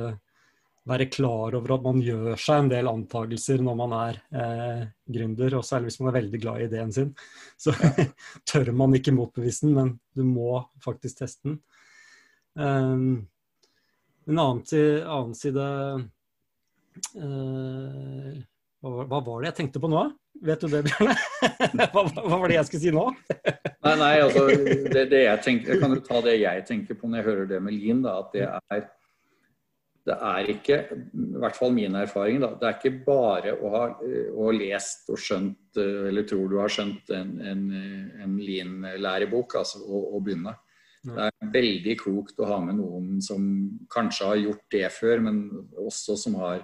Være 0.84 1.06
klar 1.08 1.54
over 1.56 1.72
at 1.78 1.84
man 1.86 2.00
gjør 2.04 2.36
seg 2.36 2.58
en 2.60 2.66
del 2.68 2.88
antakelser 2.90 3.62
når 3.64 3.76
man 3.78 3.94
er 3.96 4.18
eh, 4.36 4.82
gründer, 5.16 5.56
og 5.56 5.64
særlig 5.64 5.88
hvis 5.88 6.00
man 6.02 6.10
er 6.10 6.18
veldig 6.18 6.40
glad 6.42 6.60
i 6.60 6.66
ideen 6.68 6.92
sin. 6.92 7.14
Så 7.56 7.72
tør 8.50 8.72
man 8.76 8.96
ikke 8.98 9.14
motbevise 9.16 9.64
den, 9.64 9.76
men 9.78 9.94
du 10.12 10.26
må 10.28 10.58
faktisk 10.84 11.22
teste 11.22 11.48
den. 11.48 11.60
Um, 12.54 13.24
en 14.28 14.38
annen, 14.38 14.62
annen 15.08 15.34
side 15.34 15.64
uh, 17.18 18.36
hva, 18.84 19.06
hva, 19.08 19.20
var 19.24 19.40
det 19.40 19.48
jeg 19.48 19.58
tenkte 19.62 19.80
på 19.80 19.88
nå? 19.90 20.04
Vet 20.44 20.60
du 20.60 20.68
det, 20.68 20.82
Bjørne? 20.84 21.14
hva, 21.94 22.02
hva, 22.04 22.36
var 22.36 22.50
det 22.50 22.58
jeg 22.58 22.68
skulle 22.68 22.82
si 22.82 22.92
nå? 22.92 23.06
nei, 23.86 23.94
nei, 24.00 24.12
altså, 24.20 24.44
det, 24.50 25.06
det 25.12 25.22
jeg, 25.24 25.40
tenker, 25.46 25.80
kan 25.80 25.96
du 25.96 26.02
ta 26.04 26.20
det 26.26 26.36
jeg 26.42 26.66
tenker 26.68 26.98
på 26.98 27.08
når 27.08 27.22
jeg 27.22 27.28
hører 27.30 27.50
det 27.54 27.60
med 27.64 27.76
Lien. 27.76 28.04
Da, 28.04 28.18
at 28.20 28.36
det 28.36 28.44
er, 28.50 28.84
det 30.04 30.16
er 30.16 30.50
ikke, 30.52 30.78
i 30.92 31.38
hvert 31.40 31.56
fall 31.56 31.72
min 31.72 31.96
erfaring, 31.96 32.42
da, 32.42 32.50
det 32.60 32.68
er 32.68 32.76
ikke 32.76 33.04
bare 33.06 33.54
å 33.56 33.70
ha 33.72 33.84
å 34.36 34.50
lest 34.52 35.08
og 35.12 35.20
skjønt, 35.20 35.78
eller 35.80 36.26
tror 36.28 36.50
du 36.50 36.58
har 36.60 36.72
skjønt 36.72 37.08
en, 37.16 37.32
en, 37.40 37.64
en 38.24 38.36
Lien-lærebok, 38.36 39.56
altså 39.62 39.80
å, 39.80 40.02
å 40.16 40.20
begynne. 40.24 40.52
Det 41.04 41.24
er 41.26 41.50
veldig 41.52 41.94
klokt 42.00 42.38
å 42.40 42.48
ha 42.48 42.60
med 42.64 42.78
noen 42.78 43.18
som 43.24 43.42
kanskje 43.92 44.28
har 44.28 44.38
gjort 44.40 44.62
det 44.72 44.86
før, 44.92 45.24
men 45.26 45.42
også 45.84 46.16
som 46.20 46.38
har 46.40 46.62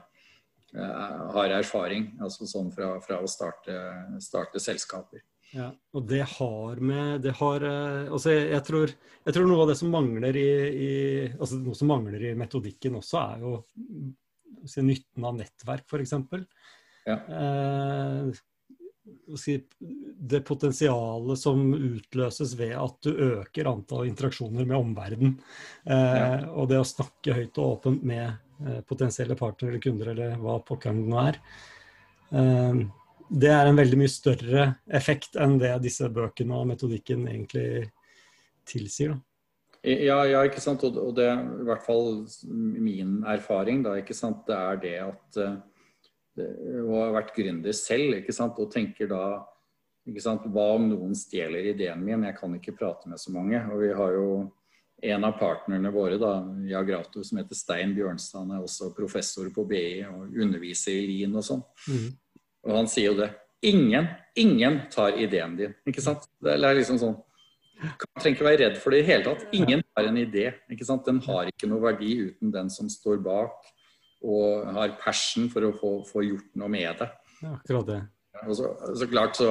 Eh, 0.75 1.31
har 1.34 1.50
erfaring, 1.50 2.12
altså 2.23 2.47
sånn 2.47 2.68
fra, 2.70 2.92
fra 3.02 3.16
å 3.18 3.28
starte, 3.30 3.75
starte, 4.23 4.61
selskaper. 4.62 5.25
Ja, 5.50 5.71
og 5.97 6.04
det 6.07 6.23
har 6.37 6.83
med 6.85 7.25
det 7.25 7.33
har, 7.40 7.64
eh, 7.66 8.11
altså 8.12 8.35
jeg, 8.37 8.62
tror, 8.66 8.92
jeg 9.26 9.37
tror 9.37 9.49
noe 9.49 9.64
av 9.64 9.73
det 9.73 9.78
som 9.80 9.90
mangler 9.90 10.37
i, 10.38 10.50
i, 10.71 10.92
altså 11.33 11.59
noe 11.62 11.78
som 11.78 11.90
mangler 11.90 12.23
i 12.28 12.37
metodikken 12.38 12.99
også, 13.00 13.25
er 13.25 13.42
jo 13.42 13.57
si, 14.71 14.85
nytten 14.87 15.26
av 15.26 15.40
nettverk, 15.40 15.88
f.eks. 15.90 16.14
Ja. 17.09 17.16
Eh, 17.40 18.30
si, 19.40 19.57
det 20.30 20.45
potensialet 20.47 21.40
som 21.40 21.64
utløses 21.75 22.54
ved 22.61 22.76
at 22.78 23.00
du 23.02 23.11
øker 23.40 23.73
antall 23.73 24.07
interaksjoner 24.07 24.62
med 24.62 24.78
omverdenen. 24.78 25.35
Eh, 25.83 26.21
ja. 26.21 26.30
Og 26.54 26.71
det 26.71 26.78
å 26.78 26.87
snakke 26.87 27.40
høyt 27.40 27.59
og 27.59 27.80
åpent 27.80 28.07
med 28.07 28.38
Eh, 28.66 28.80
potensielle 28.80 29.35
partnere 29.35 29.73
eller 29.73 29.80
kunder 29.80 30.11
eller 30.12 30.35
hva 30.40 30.59
pokker 30.61 30.92
det 30.92 31.04
nå 31.09 31.21
er. 31.23 31.38
Eh, 32.37 32.80
det 33.30 33.50
er 33.54 33.68
en 33.68 33.78
veldig 33.78 33.99
mye 34.00 34.10
større 34.10 34.66
effekt 34.90 35.37
enn 35.38 35.58
det 35.60 35.76
disse 35.84 36.08
bøkene 36.10 36.56
og 36.56 36.68
metodikken 36.72 37.28
egentlig 37.30 37.90
tilsier. 38.68 39.14
Ja, 39.80 40.18
ja, 40.28 40.42
ikke 40.44 40.60
sant. 40.60 40.82
Og 40.84 41.14
det 41.16 41.28
er 41.30 41.38
i 41.40 41.66
hvert 41.68 41.84
fall 41.87 42.25
min 42.50 43.20
erfaring, 43.28 43.84
da, 43.87 43.94
ikke 44.00 44.16
sant. 44.16 44.42
Det 44.49 44.56
er 44.56 44.80
det 44.82 44.96
at 45.06 45.40
Og 46.40 46.92
har 46.96 47.14
vært 47.16 47.34
gründer 47.37 47.75
selv, 47.76 48.18
ikke 48.18 48.34
sant. 48.37 48.58
Og 48.60 48.70
tenker 48.72 49.08
da 49.10 49.25
ikke 50.08 50.22
sant, 50.25 50.46
Hva 50.52 50.75
om 50.76 50.88
noen 50.90 51.14
stjeler 51.16 51.72
ideen 51.72 52.02
min? 52.04 52.26
Jeg 52.28 52.37
kan 52.38 52.54
ikke 52.56 52.76
prate 52.76 53.08
med 53.08 53.20
så 53.20 53.32
mange. 53.32 53.60
Og 53.72 53.84
vi 53.84 53.92
har 53.96 54.16
jo 54.16 54.30
en 55.02 55.25
av 55.25 55.38
partnerne 55.40 55.92
våre, 55.94 56.18
da, 56.20 56.34
Jagrato, 56.68 57.22
som 57.25 57.38
heter 57.40 57.56
Stein 57.56 57.94
Bjørnstad, 57.96 58.42
han 58.42 58.58
er 58.58 58.64
også 58.64 58.90
professor 58.96 59.49
på 59.54 59.64
BI 59.68 60.02
og 60.04 60.34
underviser 60.44 60.99
i 60.99 61.06
Lien 61.08 61.37
og 61.40 61.46
sånn. 61.46 61.62
Mm. 61.88 62.10
Og 62.67 62.76
han 62.76 62.88
sier 62.90 63.11
jo 63.11 63.19
det. 63.19 63.31
Ingen, 63.67 64.09
ingen 64.40 64.79
tar 64.93 65.19
ideen 65.21 65.57
din. 65.59 65.75
Ikke 65.88 66.05
sant? 66.05 66.25
Det 66.40 66.57
er 66.57 66.79
liksom 66.79 67.00
sånn 67.00 67.19
Man 67.81 68.21
trenger 68.21 68.35
ikke 68.35 68.45
være 68.45 68.61
redd 68.61 68.75
for 68.76 68.93
det 68.93 68.99
i 69.00 69.05
hele 69.09 69.25
tatt. 69.25 69.45
Ingen 69.57 69.83
har 69.97 70.09
en 70.11 70.19
idé. 70.21 70.50
ikke 70.69 70.85
sant? 70.85 71.07
Den 71.07 71.21
har 71.25 71.49
ikke 71.49 71.69
noe 71.71 71.81
verdi 71.81 72.11
uten 72.29 72.52
den 72.52 72.69
som 72.73 72.90
står 72.93 73.23
bak 73.25 73.71
og 74.21 74.67
har 74.76 74.99
passion 75.00 75.47
for 75.49 75.64
å 75.64 75.71
få, 75.73 75.93
få 76.05 76.25
gjort 76.26 76.50
noe 76.61 76.69
med 76.69 76.99
det. 77.00 77.09
Ja, 77.40 77.55
akkurat 77.55 77.87
det. 77.88 78.00
Og 78.45 78.52
så, 78.57 78.69
så, 78.97 79.09
klart 79.09 79.37
så 79.37 79.49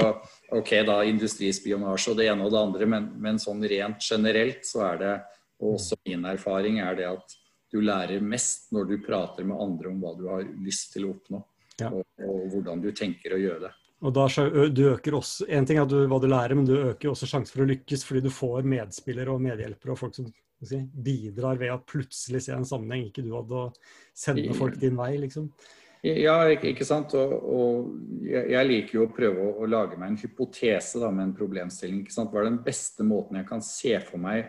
Ok, 0.56 0.72
da 0.86 1.02
industrispionasje 1.10 2.14
og 2.14 2.20
det 2.22 2.30
ene 2.30 2.46
og 2.46 2.54
det 2.54 2.62
andre, 2.62 2.88
men, 2.94 3.10
men 3.22 3.42
sånn 3.42 3.66
rent 3.70 4.06
generelt 4.06 4.62
så 4.66 4.86
er 4.92 5.02
det 5.02 5.16
og 5.60 5.76
også 5.76 5.98
min 6.08 6.26
erfaring 6.30 6.80
er 6.80 6.96
det 6.96 7.08
at 7.10 7.36
du 7.70 7.82
lærer 7.84 8.24
mest 8.24 8.72
når 8.74 8.88
du 8.90 8.96
prater 9.04 9.46
med 9.46 9.60
andre 9.60 9.92
om 9.92 10.00
hva 10.02 10.14
du 10.18 10.26
har 10.32 10.46
lyst 10.64 10.94
til 10.94 11.06
å 11.06 11.14
oppnå. 11.14 11.42
Ja. 11.82 11.92
og, 11.94 12.06
og, 12.26 12.44
hvordan 12.54 12.84
du 12.84 12.92
tenker 12.96 13.36
å 13.36 13.42
gjøre 13.42 13.64
det. 13.68 13.74
Og 14.00 14.14
da, 14.16 14.26
du 14.72 14.86
øker 14.94 15.18
også, 15.18 15.44
En 15.52 15.66
ting 15.68 15.80
er 15.82 15.88
du, 15.90 15.98
hva 16.08 16.22
du 16.24 16.30
lærer, 16.32 16.56
men 16.56 16.68
du 16.68 16.78
øker 16.78 17.12
også 17.12 17.28
sjansen 17.28 17.52
for 17.52 17.66
å 17.66 17.68
lykkes 17.68 18.06
fordi 18.08 18.22
du 18.24 18.32
får 18.32 18.68
medspillere 18.68 19.34
og 19.34 19.44
medhjelpere 19.44 19.92
og 19.92 20.00
folk 20.00 20.16
som 20.16 20.30
si, 20.64 20.80
bidrar 20.94 21.60
ved 21.60 21.74
å 21.74 21.82
plutselig 21.84 22.46
se 22.46 22.56
en 22.56 22.68
sammenheng, 22.68 23.10
ikke 23.10 23.26
du 23.26 23.34
hadde 23.36 23.60
å 23.60 23.68
sende 24.16 24.56
folk 24.56 24.80
din 24.80 24.96
vei, 25.00 25.14
liksom. 25.20 25.52
Ja, 26.00 26.38
ikke 26.48 26.88
sant. 26.88 27.12
Og, 27.20 27.34
og 27.44 28.30
jeg 28.30 28.68
liker 28.70 29.02
jo 29.02 29.06
å 29.08 29.12
prøve 29.12 29.44
å, 29.44 29.56
å, 29.60 29.68
lage 29.68 30.00
meg 30.00 30.14
en 30.14 30.22
hypotese 30.22 31.02
da, 31.02 31.12
med 31.12 31.28
en 31.28 31.36
problemstilling. 31.36 32.06
ikke 32.06 32.16
sant? 32.16 32.32
Hva 32.32 32.44
er 32.44 32.52
den 32.54 32.62
beste 32.64 33.04
måten 33.04 33.40
jeg 33.40 33.50
kan 33.50 33.64
se 33.66 33.98
for 34.08 34.22
meg 34.24 34.48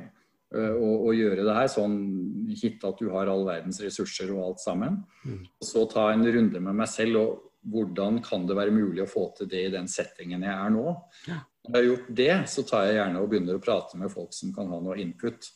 å, 0.50 0.88
å, 1.06 1.12
gjøre 1.14 1.44
det 1.46 1.54
her? 1.54 1.68
Sånn 1.70 2.00
gitt 2.50 2.82
at 2.86 2.98
du 2.98 3.12
har 3.14 3.30
all 3.30 3.44
verdens 3.46 3.80
ressurser 3.84 4.32
og 4.34 4.42
alt 4.48 4.64
sammen. 4.64 4.98
Mm. 5.22 5.44
Så 5.62 5.86
ta 5.90 6.08
en 6.10 6.26
runde 6.26 6.62
med 6.62 6.80
meg 6.82 6.90
selv 6.90 7.20
og 7.20 7.46
hvordan 7.70 8.22
kan 8.24 8.46
det 8.48 8.56
være 8.56 8.72
mulig 8.72 9.04
å 9.04 9.10
få 9.10 9.26
til 9.36 9.50
det 9.50 9.66
i 9.66 9.72
den 9.74 9.88
settingen 9.90 10.46
jeg 10.46 10.52
er 10.54 10.70
nå. 10.72 10.94
Ja. 11.28 11.42
Når 11.68 11.74
jeg 11.74 11.80
har 11.80 11.88
gjort 11.90 12.12
det, 12.22 12.34
så 12.48 12.64
tar 12.66 12.86
jeg 12.88 12.96
gjerne 12.96 13.20
og 13.20 13.32
begynner 13.32 13.58
å 13.58 13.62
prate 13.62 14.00
med 14.00 14.12
folk 14.12 14.32
som 14.34 14.54
kan 14.56 14.70
ha 14.72 14.78
noe 14.80 14.96
input. 15.02 15.50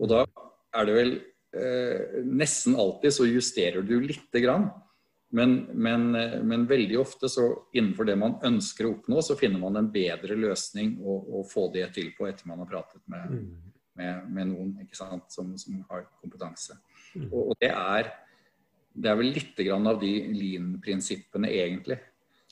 Og 0.00 0.08
da 0.10 0.22
er 0.24 0.88
det 0.88 0.94
vel 0.96 1.12
eh, 1.52 2.22
nesten 2.24 2.78
alltid 2.80 3.14
så 3.14 3.28
justerer 3.28 3.84
du 3.84 3.98
lite 4.00 4.42
grann. 4.42 4.70
Men, 5.30 5.60
men, 5.78 6.08
men, 6.42 6.64
veldig 6.66 6.96
ofte 6.98 7.28
så 7.30 7.44
innenfor 7.76 8.08
det 8.08 8.16
man 8.18 8.40
ønsker 8.42 8.88
å 8.88 8.96
oppnå, 8.96 9.20
så 9.22 9.36
finner 9.38 9.62
man 9.62 9.78
en 9.78 9.90
bedre 9.92 10.34
løsning 10.34 10.96
å, 11.06 11.20
å 11.38 11.42
få 11.46 11.68
det 11.74 11.84
til 11.94 12.08
på 12.16 12.26
etter 12.26 12.48
man 12.50 12.64
har 12.64 12.70
pratet 12.72 13.04
med, 13.06 13.36
mm. 13.36 13.69
Med, 14.00 14.30
med 14.32 14.50
noen 14.54 14.72
som, 14.96 15.52
som, 15.60 15.78
har 15.90 16.06
kompetanse. 16.22 16.78
Mm. 17.14 17.28
Og, 17.28 17.50
og, 17.50 17.54
det, 17.60 17.70
er, 17.70 18.10
det 18.94 19.12
er 19.12 19.20
vel 19.20 19.32
litt 19.36 19.60
grann 19.60 19.90
av 19.90 20.00
de 20.00 20.14
lean-prinsippene, 20.32 21.52
egentlig. 21.52 22.00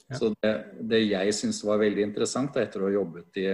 Ja. 0.08 0.20
Så 0.20 0.30
det, 0.36 0.52
det 0.92 1.02
jeg 1.06 1.34
syns 1.36 1.62
var 1.64 1.80
veldig 1.82 2.06
interessant 2.10 2.54
da, 2.54 2.64
etter 2.64 2.84
å 2.84 2.88
ha 2.88 2.94
jobbet 2.94 3.42
i 3.42 3.48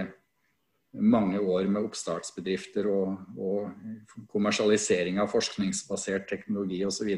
mange 0.95 1.41
år 1.41 1.67
med 1.67 1.83
oppstartsbedrifter 1.89 2.87
og, 2.87 3.17
og 3.35 4.25
kommersialisering 4.31 5.19
av 5.19 5.31
forskningsbasert 5.33 6.29
teknologi 6.29 6.83
osv., 6.87 7.11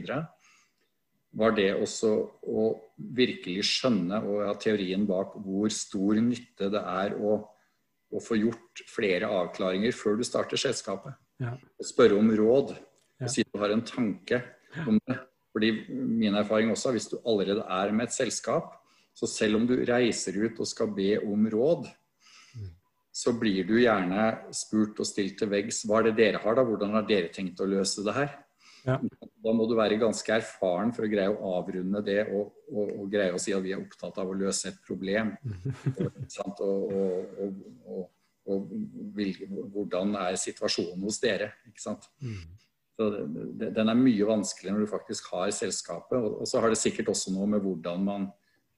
var 1.38 1.54
det 1.54 1.70
også 1.76 2.10
å 2.50 2.64
virkelig 2.98 3.66
skjønne 3.68 4.24
og 4.26 4.46
ha 4.48 4.54
teorien 4.58 5.04
bak 5.06 5.36
hvor 5.44 5.70
stor 5.74 6.18
nytte 6.24 6.72
det 6.74 6.82
er 6.82 7.18
å, 7.20 7.38
å 8.14 8.22
få 8.24 8.38
gjort 8.40 8.84
flere 8.90 9.30
avklaringer 9.32 9.96
før 9.96 10.20
du 10.20 10.26
starter 10.28 10.60
selskapet. 10.60 11.16
Ja. 11.44 11.56
Spørre 11.84 12.18
om 12.20 12.30
råd. 12.40 12.76
Ja. 13.22 13.30
Si 13.32 13.44
du 13.46 13.58
har 13.60 13.74
en 13.74 13.84
tanke 13.86 14.42
om 14.86 15.00
det. 15.08 15.18
Fordi 15.54 15.72
min 15.90 16.38
erfaring 16.38 16.72
også, 16.72 16.94
hvis 16.94 17.10
du 17.10 17.18
allerede 17.26 17.64
er 17.66 17.94
med 17.96 18.08
et 18.08 18.16
selskap, 18.16 18.76
så 19.18 19.30
selv 19.30 19.58
om 19.58 19.66
du 19.66 19.80
reiser 19.88 20.38
ut 20.38 20.60
og 20.62 20.70
skal 20.70 20.92
be 20.94 21.16
om 21.26 21.48
råd, 21.50 21.88
mm. 22.54 22.68
så 23.10 23.34
blir 23.40 23.66
du 23.66 23.80
gjerne 23.82 24.28
spurt 24.54 25.00
og 25.02 25.10
stilt 25.10 25.40
til 25.40 25.50
veggs. 25.50 25.82
Hva 25.90 26.04
er 26.04 26.12
det 26.12 26.18
dere 26.20 26.44
har, 26.44 26.60
da? 26.60 26.66
Hvordan 26.68 26.94
har 27.00 27.08
dere 27.10 27.34
tenkt 27.34 27.64
å 27.64 27.70
løse 27.70 28.06
det 28.06 28.14
her? 28.14 28.36
Ja. 28.86 29.00
Da 29.48 29.54
må 29.56 29.64
du 29.70 29.78
være 29.78 29.96
ganske 30.02 30.34
erfaren 30.36 30.92
for 30.96 31.08
å 31.08 31.12
greie 31.12 31.32
å 31.32 31.54
avrunde 31.56 32.02
det 32.04 32.20
og, 32.26 32.52
og, 32.68 32.90
og 33.00 33.12
greie 33.12 33.32
å 33.32 33.40
si 33.40 33.54
at 33.56 33.64
vi 33.64 33.72
er 33.72 33.80
opptatt 33.80 34.20
av 34.20 34.28
å 34.28 34.36
løse 34.36 34.74
et 34.74 34.80
problem. 34.84 35.32
og, 36.68 38.08
og, 38.48 38.74
hvordan 39.74 40.16
er 40.20 40.40
situasjonen 40.40 41.06
hos 41.08 41.20
dere? 41.24 41.54
ikke 41.70 41.84
sant? 41.84 42.10
Mm. 42.20 42.42
Så 42.98 43.08
det, 43.14 43.70
den 43.78 43.92
er 43.92 44.00
mye 44.00 44.28
vanskeligere 44.28 44.74
når 44.76 44.88
du 44.88 44.92
faktisk 44.92 45.30
har 45.36 45.52
selskapet. 45.54 46.18
Og, 46.18 46.44
så 46.50 46.60
har 46.64 46.74
det 46.74 46.80
sikkert 46.82 47.14
også 47.14 47.34
noe 47.36 47.48
med 47.54 47.64
hvordan 47.64 48.04
man, 48.04 48.28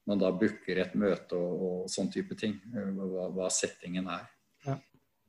man 0.09 0.21
da 0.21 0.31
booker 0.35 0.83
et 0.83 0.93
møte 0.99 1.39
og, 1.39 1.65
og 1.65 1.89
sånn 1.91 2.11
type 2.13 2.35
ting. 2.38 2.57
Eh, 2.75 2.93
hva, 2.99 3.29
hva 3.38 3.49
settingen 3.53 4.09
er. 4.11 4.27
Ja. 4.67 4.75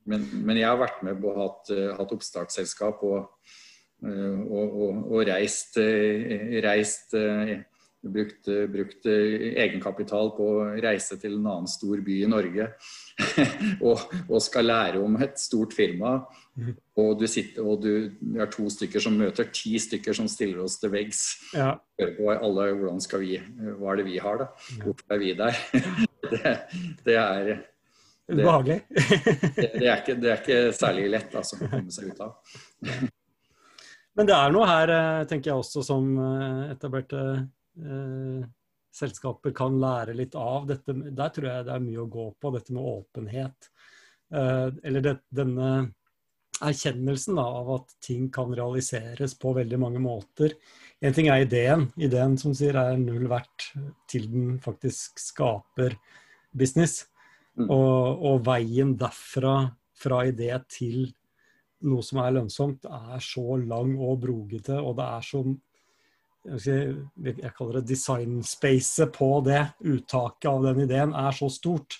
Men, 0.09 0.25
men, 0.41 0.59
jeg 0.59 0.67
har 0.67 0.81
vært 0.81 1.01
med 1.07 1.21
på 1.21 1.31
å 1.31 1.37
ha 1.37 1.47
hatt, 1.47 1.71
eh, 1.73 1.91
hatt 1.97 2.15
oppstartsselskap. 2.17 3.05
og 3.07 3.55
og, 4.01 4.79
og, 4.81 5.03
og 5.11 5.27
reist, 5.29 5.77
eh, 5.77 6.57
reist 6.63 7.13
eh, 7.17 7.59
brukt, 8.01 8.49
brukt, 8.73 9.05
egenkapital 9.05 10.31
på 10.33 10.47
å 10.55 10.63
reise 10.81 11.19
til 11.21 11.35
en 11.37 11.49
annen 11.51 11.69
stor 11.69 12.01
by 12.01 12.15
i 12.23 12.29
Norge 12.29 12.71
og, 13.87 14.07
og, 14.25 14.39
skal 14.41 14.65
lære 14.71 15.03
om 15.03 15.19
et 15.21 15.37
stort 15.37 15.75
firma. 15.77 16.15
Og 16.97 17.13
du 17.21 17.27
sitter 17.29 17.67
og 17.67 17.85
du, 17.85 18.09
du 18.17 18.41
er 18.41 18.49
to 18.51 18.65
stykker 18.73 19.03
som 19.03 19.19
møter 19.21 19.51
ti 19.53 19.77
stykker 19.79 20.17
som 20.17 20.29
stiller 20.31 20.65
oss 20.65 20.79
til 20.81 20.93
veggs. 20.95 21.21
Ja. 21.53 21.75
på 22.17 22.33
alle, 22.33 22.71
hvordan 22.79 23.01
skal 23.03 23.21
vi, 23.21 23.37
Hva 23.77 23.93
er 23.93 24.01
det 24.01 24.09
vi 24.09 24.17
har, 24.23 24.41
da? 24.41 24.49
Hvorfor 24.81 25.13
er 25.13 25.21
vi 25.21 25.35
der? 25.37 25.61
det, 26.31 26.57
det 27.05 27.19
er 27.21 27.53
det, 28.31 28.37
det, 28.37 29.71
det, 29.75 29.87
er 29.87 29.97
ikke, 30.01 30.15
det 30.21 30.29
er 30.29 30.37
ikke 30.39 30.59
særlig 30.77 31.09
lett 31.11 31.33
altså, 31.35 31.57
å 31.57 31.67
komme 31.67 31.91
seg 31.91 32.13
ut 32.13 32.21
av. 32.23 32.37
Men 34.17 34.27
det 34.27 34.35
er 34.35 34.51
noe 34.51 34.67
her, 34.67 34.91
eh, 34.95 35.27
tenker 35.29 35.53
jeg 35.53 35.61
også, 35.61 35.83
som 35.87 36.09
eh, 36.19 36.73
etablerte 36.73 37.21
eh, 37.79 38.49
selskaper 38.91 39.53
kan 39.55 39.79
lære 39.79 40.15
litt 40.17 40.35
av. 40.35 40.67
Dette, 40.69 40.93
der 40.93 41.31
tror 41.31 41.47
jeg 41.47 41.67
det 41.67 41.73
er 41.75 41.85
mye 41.85 42.03
å 42.03 42.11
gå 42.11 42.27
på, 42.35 42.51
dette 42.55 42.75
med 42.75 42.89
åpenhet. 42.91 43.71
Eh, 44.35 44.67
eller 44.83 45.05
det, 45.05 45.15
denne 45.31 45.71
erkjennelsen 46.61 47.39
da, 47.39 47.45
av 47.61 47.71
at 47.79 47.95
ting 48.03 48.27
kan 48.33 48.51
realiseres 48.55 49.33
på 49.39 49.53
veldig 49.57 49.79
mange 49.81 50.01
måter. 50.03 50.55
En 51.01 51.15
ting 51.15 51.31
er 51.31 51.45
ideen. 51.45 51.87
Ideen 51.97 52.37
som 52.39 52.53
sier 52.57 52.77
er 52.77 52.99
null 53.01 53.25
verdt 53.31 53.71
til 54.11 54.27
den 54.31 54.57
faktisk 54.61 55.21
skaper 55.21 55.95
business. 56.51 57.05
Mm. 57.57 57.67
Og, 57.67 58.21
og, 58.27 58.43
veien 58.47 58.93
derfra, 58.99 59.55
fra 59.97 60.21
idé 60.29 60.53
til 60.71 61.09
noe 61.87 62.05
som 62.05 62.21
er 62.21 62.35
lønnsomt, 62.37 62.85
er 62.85 63.21
så 63.23 63.57
lang 63.61 63.95
og 63.97 64.19
brogete, 64.23 64.77
og 64.79 64.97
det 64.99 65.07
er 65.17 65.27
så 65.27 65.43
jeg 66.41 67.51
kaller 67.53 67.79
det 67.79 67.91
design-spacet 67.91 69.11
på 69.13 69.27
det, 69.45 69.61
uttaket 69.85 70.49
av 70.49 70.63
den 70.65 70.87
ideen, 70.87 71.13
er 71.13 71.35
så 71.37 71.51
stort 71.53 71.99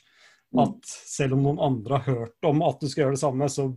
at 0.60 0.88
selv 0.88 1.38
om 1.38 1.44
noen 1.46 1.62
andre 1.64 2.00
har 2.02 2.22
hørt 2.24 2.48
om 2.50 2.64
at 2.66 2.82
du 2.82 2.90
skal 2.90 3.06
gjøre 3.06 3.16
det 3.16 3.22
samme, 3.22 3.50
så 3.50 3.70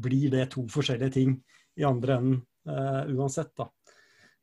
blir 0.00 0.30
det 0.32 0.48
to 0.54 0.64
forskjellige 0.70 1.16
ting 1.18 1.34
i 1.76 1.86
andre 1.86 2.18
enden 2.18 2.36
uh, 2.70 3.02
uansett. 3.10 3.52
da. 3.58 3.68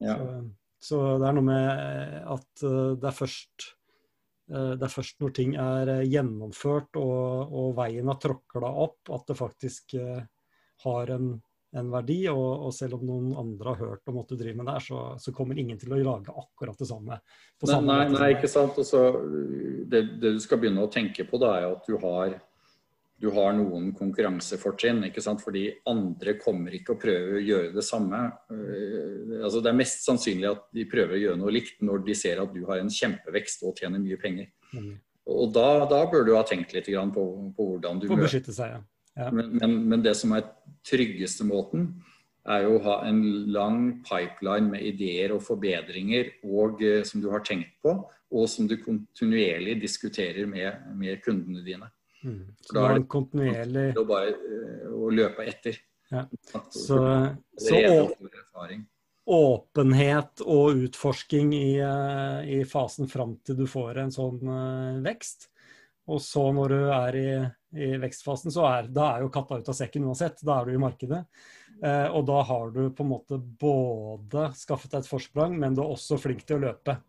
Ja. 0.03 0.18
Så, 0.18 0.41
så, 0.82 1.00
det 1.22 1.30
er 1.30 1.38
noe 1.38 1.48
med 1.48 1.72
at 2.36 2.65
uh, 2.68 2.91
det 3.00 3.10
er 3.10 3.15
først 3.15 3.68
uh, 4.51 4.74
det 4.75 4.86
er 4.86 4.94
først 4.94 5.24
når 5.24 5.34
ting 5.39 5.56
er 5.62 5.94
gjennomført 6.03 7.00
og, 7.00 7.56
og 7.56 7.74
veien 7.80 8.12
har 8.12 8.20
tråkla 8.22 8.75
opp, 8.86 9.00
at 9.10 9.32
det 9.32 9.39
faktisk 9.39 9.98
har 10.83 11.13
en, 11.15 11.31
en 11.77 11.89
verdi. 11.93 12.19
Og, 12.31 12.67
og, 12.67 12.73
selv 12.75 13.00
om 13.00 13.07
noen 13.07 13.31
andre 13.39 13.73
har 13.73 13.81
hørt 13.81 14.11
om 14.11 14.19
hva 14.19 14.25
du 14.27 14.35
driver 14.35 14.61
med 14.61 14.71
der, 14.73 14.85
så, 14.85 15.01
så, 15.21 15.33
kommer 15.35 15.59
ingen 15.59 15.79
til 15.81 15.93
å 15.93 16.00
lage 16.00 16.35
akkurat 16.43 16.79
det 16.79 16.89
samme. 16.89 17.19
nei, 17.67 17.81
nei, 17.88 18.05
nei, 18.13 18.29
ikke 18.38 18.51
sant. 18.51 18.79
Også, 18.81 19.03
det, 19.91 20.05
det, 20.21 20.38
du 20.38 20.39
skal 20.43 20.61
begynne 20.61 20.85
å 20.85 20.91
tenke 20.91 21.27
på, 21.27 21.41
da, 21.41 21.57
er 21.59 21.69
at 21.71 21.85
du 21.88 21.97
har, 22.01 22.39
du 23.21 23.29
har 23.35 23.53
noen 23.57 23.91
konkurransefortrinn. 23.97 25.05
ikke 25.11 25.23
sant? 25.23 25.43
Fordi 25.45 25.67
andre 25.91 26.38
kommer 26.41 26.73
ikke 26.77 26.95
å 26.95 27.01
prøve 27.01 27.38
å 27.38 27.45
gjøre 27.45 27.75
det 27.77 27.85
samme. 27.85 28.25
Uh, 28.51 29.39
altså 29.43 29.61
Det 29.61 29.71
er 29.71 29.79
mest 29.83 30.03
sannsynlig 30.07 30.51
at 30.51 30.67
de 30.75 30.89
prøver 30.89 31.17
å 31.17 31.23
gjøre 31.27 31.43
noe 31.43 31.55
likt 31.59 31.79
når 31.85 32.03
de 32.09 32.17
ser 32.17 32.43
at 32.43 32.51
du 32.55 32.65
har 32.69 32.81
en 32.81 32.91
kjempevekst 32.91 33.65
og 33.67 33.79
tjener 33.79 34.03
mye 34.03 34.19
penger. 34.21 34.51
Mm. 34.71 34.91
Og 35.31 35.51
da, 35.53 35.85
da, 35.89 36.01
bør 36.09 36.25
du 36.25 36.33
ha 36.35 36.41
tenkt 36.47 36.73
litt 36.73 36.89
på, 36.89 37.23
på 37.55 37.67
hvordan 37.67 38.01
du 38.01 38.07
møter 38.09 38.25
beskytte 38.25 38.55
seg, 38.55 38.73
ja. 38.73 38.81
Ja. 39.15 39.32
Men, 39.32 39.58
men, 39.58 39.89
men, 39.89 40.03
det 40.03 40.15
som 40.15 40.34
er 40.36 40.48
tryggeste 40.88 41.46
måten, 41.48 41.89
er 42.50 42.63
jo 42.65 42.77
å 42.77 42.84
ha 42.88 42.96
en 43.06 43.22
lang 43.53 43.82
pipeline 44.08 44.72
med 44.72 44.86
ideer 44.88 45.34
og 45.36 45.44
forbedringer 45.46 46.32
og, 46.48 46.82
uh, 46.82 47.01
som 47.06 47.22
du 47.22 47.30
har 47.34 47.44
tenkt 47.46 47.75
på, 47.84 47.94
og 48.32 48.48
som 48.50 48.70
du 48.70 48.77
kontinuerlig 48.82 49.75
diskuterer 49.84 50.48
med, 50.50 50.88
med 50.98 51.22
kundene 51.25 51.62
dine. 51.65 51.91
Mm. 52.24 52.48
Så 52.63 52.77
da 52.77 52.88
er 52.88 53.00
det 53.00 53.10
kontinuerlig 53.12 53.86
å 54.00 54.08
bare 54.10 54.34
uh, 54.39 54.88
å 54.96 55.12
løpe 55.13 55.46
etter. 55.51 55.77
Ja. 56.12 56.25
Så, 56.74 56.98
så 57.62 57.77
åpenhet 59.32 60.41
og 60.44 60.82
utforsking 60.88 61.53
i, 61.56 61.77
uh, 61.84 62.41
i, 62.48 62.63
fasen 62.68 63.08
fram 63.12 63.38
til 63.46 63.60
du 63.62 63.68
får 63.70 64.01
en 64.01 64.15
sånn 64.15 64.41
vekst. 65.06 65.50
Og 66.12 66.22
så 66.24 66.44
når 66.56 66.74
du 66.74 66.80
er 66.91 67.18
i, 67.20 67.30
i 67.80 67.89
vekstfasen, 68.01 68.51
så 68.53 68.65
er, 68.68 68.91
da 68.91 69.13
er 69.13 69.25
jo 69.25 69.32
katta 69.34 69.62
ut 69.62 69.72
av 69.72 69.77
sekken 69.77 70.08
uansett. 70.10 70.44
Da 70.46 70.60
er 70.60 70.68
du 70.68 70.75
i 70.75 70.82
markedet. 70.82 71.24
Eh, 71.81 72.07
og 72.13 72.25
da 72.29 72.41
har 72.45 72.71
du 72.75 72.83
på 72.93 73.05
en 73.05 73.09
måte 73.09 73.38
både 73.38 74.51
skaffet 74.57 74.93
deg 74.93 75.01
et 75.01 75.09
forsprang, 75.09 75.55
men 75.57 75.73
du 75.77 75.81
er 75.81 75.93
også 75.95 76.19
flink 76.21 76.43
til 76.45 76.59
å 76.59 76.65
løpe. 76.67 77.00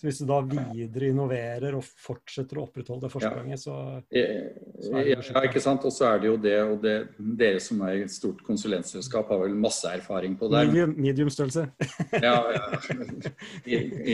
Så 0.00 0.06
hvis 0.06 0.20
du 0.22 0.24
da 0.30 0.38
videre 0.40 1.10
innoverer 1.10 1.74
og 1.76 1.84
fortsetter 1.84 2.56
å 2.56 2.62
opprettholde 2.64 3.04
det 3.04 3.10
forspranget, 3.12 3.60
så, 3.60 3.74
så 4.00 4.94
er 4.96 5.08
det 5.10 5.26
Ja, 5.26 5.42
ikke 5.44 5.60
sant. 5.60 5.84
Og 5.84 5.92
så 5.92 6.06
er 6.08 6.22
det 6.22 6.30
jo 6.30 6.38
det, 6.40 6.54
og 6.64 6.78
det, 6.80 6.94
dere 7.18 7.60
som 7.60 7.82
er 7.84 8.06
et 8.06 8.14
stort 8.14 8.40
konsulentselskap, 8.46 9.28
har 9.28 9.42
vel 9.42 9.58
masse 9.60 9.90
erfaring 9.92 10.38
på 10.40 10.48
det. 10.48 10.62
Medium, 10.70 10.94
medium-størrelse. 10.96 11.66
ja, 12.26 12.32
ja. 12.54 12.64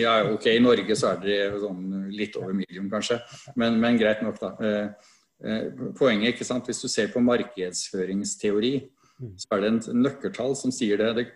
ja, 0.01 0.17
ok. 0.33 0.51
I 0.57 0.65
Norge 0.65 0.99
så 0.99 1.13
er 1.13 1.23
det 1.23 1.39
sånn 1.63 2.11
litt 2.11 2.35
over 2.41 2.57
medium, 2.65 2.91
kanskje. 2.91 3.21
Men, 3.55 3.79
men 3.79 4.03
greit 4.03 4.27
nok, 4.27 4.43
da. 4.43 4.53
Eh, 4.59 5.15
eh, 5.47 5.87
poenget, 5.95 6.33
ikke 6.35 6.51
sant. 6.51 6.67
Hvis 6.67 6.83
du 6.83 6.91
ser 6.91 7.15
på 7.15 7.23
markedsføringsteori. 7.23 8.75
Så 9.17 9.57
er 9.57 9.63
det 9.63 9.69
en 9.71 10.03
nøkkeltall 10.05 10.55
som 10.59 10.73
sier 10.75 11.01
det. 11.01 11.13
det 11.17 11.27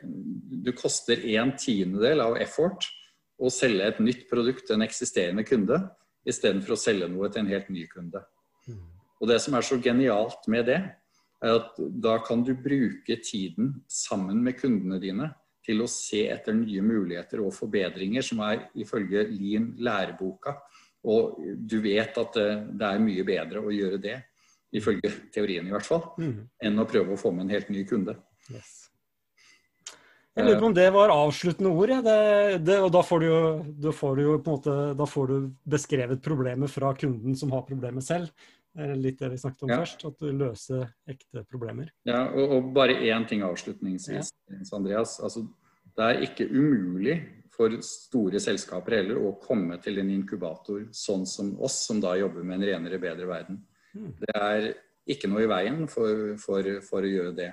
du 0.65 0.73
koster 0.77 1.23
en 1.39 1.55
tiendedel 1.57 2.21
av 2.21 2.37
effort 2.41 2.85
å 3.41 3.49
selge 3.53 3.87
et 3.89 4.01
nytt 4.05 4.27
produkt 4.29 4.67
til 4.69 4.77
en 4.77 4.85
eksisterende 4.85 5.47
kunde, 5.49 5.79
istedenfor 6.29 6.77
å 6.77 6.81
selge 6.81 7.09
noe 7.09 7.31
til 7.33 7.45
en 7.45 7.53
helt 7.55 7.71
ny 7.73 7.87
kunde. 7.89 8.21
Og 9.21 9.29
Det 9.29 9.39
som 9.41 9.57
er 9.57 9.65
så 9.65 9.77
genialt 9.81 10.49
med 10.49 10.67
det, 10.69 10.81
er 11.41 11.57
at 11.57 11.77
da 11.77 12.19
kan 12.25 12.45
du 12.45 12.53
bruke 12.57 13.17
tiden 13.25 13.79
sammen 13.89 14.43
med 14.45 14.59
kundene 14.61 15.01
dine 15.01 15.31
til 15.65 15.81
å 15.85 15.89
se 15.89 16.27
etter 16.33 16.57
nye 16.57 16.83
muligheter 16.85 17.41
og 17.45 17.55
forbedringer 17.57 18.25
som 18.25 18.41
er 18.45 18.67
ifølge 18.81 19.27
Lean 19.29 19.75
læreboka. 19.81 20.57
Og 21.09 21.41
du 21.57 21.79
vet 21.85 22.17
at 22.21 22.37
det, 22.37 22.49
det 22.77 22.89
er 22.89 23.05
mye 23.05 23.25
bedre 23.25 23.65
å 23.65 23.73
gjøre 23.73 24.01
det, 24.01 24.19
ifølge 24.77 25.11
teorien 25.35 25.67
i 25.67 25.73
hvert 25.75 25.87
fall, 25.87 26.05
mm. 26.21 26.37
enn 26.67 26.83
å 26.83 26.87
prøve 26.89 27.15
å 27.15 27.21
få 27.21 27.33
med 27.35 27.47
en 27.49 27.57
helt 27.57 27.73
ny 27.73 27.83
kunde. 27.89 28.17
Yes. 28.51 28.77
Jeg 30.39 30.47
lurer 30.47 30.61
på 30.63 30.69
om 30.69 30.77
det 30.77 30.87
var 30.95 31.11
avsluttende 31.13 31.73
ord. 31.75 31.91
Ja. 31.91 31.99
Det, 32.07 32.61
det, 32.63 32.77
og 32.85 32.93
da 32.95 33.03
får, 33.05 33.21
du 33.21 33.27
jo, 33.27 33.41
da 33.83 33.93
får 33.95 34.15
du 34.17 34.23
jo 34.23 34.37
på 34.39 34.53
en 34.53 34.57
måte, 34.61 34.77
da 34.97 35.09
får 35.11 35.33
du 35.33 35.37
beskrevet 35.75 36.23
problemet 36.23 36.71
fra 36.71 36.93
kunden 36.97 37.37
som 37.37 37.51
har 37.55 37.67
problemet 37.67 38.07
selv. 38.07 38.31
Det 38.71 38.87
er 38.87 39.01
litt 39.03 39.19
det 39.19 39.33
vi 39.33 39.41
snakket 39.43 39.65
om 39.67 39.73
ja. 39.73 39.81
først, 39.83 40.05
at 40.07 40.23
du 40.23 40.31
løser 40.31 40.85
ekte 41.11 41.43
problemer. 41.51 41.91
Ja, 42.07 42.23
og, 42.31 42.55
og 42.55 42.71
bare 42.77 43.01
én 43.03 43.27
ting 43.29 43.43
avslutningsvis, 43.43 44.31
ja. 44.31 44.61
Andreas. 44.79 45.17
Altså, 45.19 45.43
det 45.99 46.07
er 46.07 46.25
ikke 46.29 46.47
umulig 46.47 47.19
for 47.51 47.75
store 47.85 48.41
selskaper 48.41 49.01
heller 49.01 49.19
å 49.19 49.35
komme 49.43 49.81
til 49.83 49.99
en 50.01 50.15
inkubator 50.15 50.87
sånn 50.97 51.27
som 51.29 51.57
oss, 51.61 51.83
som 51.89 51.99
da 52.01 52.15
jobber 52.17 52.47
med 52.47 52.61
en 52.61 52.69
renere, 52.71 53.03
bedre 53.03 53.27
verden. 53.29 53.59
Det 53.93 54.37
er 54.37 54.71
ikke 55.11 55.31
noe 55.31 55.45
i 55.45 55.51
veien 55.51 55.85
for, 55.91 56.37
for, 56.41 56.71
for 56.87 57.07
å 57.07 57.11
gjøre 57.11 57.35
det. 57.37 57.51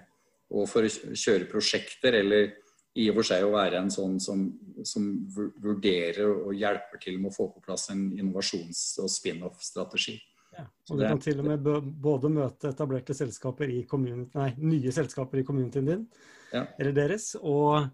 Og 0.53 0.67
for 0.69 0.87
å 0.87 1.15
kjøre 1.17 1.49
prosjekter 1.49 2.19
eller 2.21 2.53
i 2.97 3.05
og 3.11 3.19
for 3.19 3.29
seg 3.29 3.45
å 3.45 3.53
være 3.53 3.81
en 3.81 3.91
sånn 3.93 4.15
som, 4.21 4.47
som 4.87 5.05
vurderer 5.33 6.25
og 6.31 6.55
hjelper 6.57 7.01
til 7.01 7.19
med 7.21 7.29
å 7.29 7.35
få 7.35 7.51
på 7.53 7.61
plass 7.67 7.91
en 7.93 8.07
innovasjons- 8.15 8.97
og 9.03 9.11
spin-off-strategi. 9.13 10.15
Ja, 10.55 10.63
og 10.89 10.97
Du 10.97 11.03
kan 11.03 11.21
til 11.21 11.43
og 11.43 11.49
med 11.51 11.67
både 12.01 12.31
møte 12.33 12.71
etablerte 12.71 13.13
selskaper 13.13 13.69
i 13.69 13.83
nei, 13.85 14.49
nye 14.57 14.93
selskaper 14.95 15.43
i 15.43 15.45
communityen 15.45 15.91
din, 15.91 16.07
ja. 16.53 16.63
eller 16.79 16.95
deres, 16.95 17.35
og, 17.37 17.91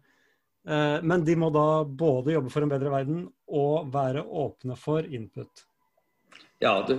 eh, 0.67 1.01
men 1.03 1.25
de 1.27 1.35
må 1.35 1.49
da 1.51 1.83
både 1.83 2.37
jobbe 2.37 2.53
for 2.53 2.63
en 2.63 2.71
bedre 2.71 2.93
verden 2.93 3.25
og 3.51 3.91
være 3.91 4.23
åpne 4.23 4.79
for 4.79 5.03
input. 5.03 5.65
Ja, 6.63 6.77
det, 6.87 6.95